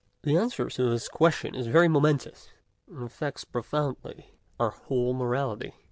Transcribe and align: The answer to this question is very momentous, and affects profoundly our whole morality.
The 0.23 0.35
answer 0.35 0.67
to 0.67 0.89
this 0.89 1.07
question 1.07 1.53
is 1.53 1.67
very 1.67 1.87
momentous, 1.87 2.49
and 2.89 3.03
affects 3.03 3.43
profoundly 3.45 4.31
our 4.59 4.71
whole 4.71 5.13
morality. 5.13 5.75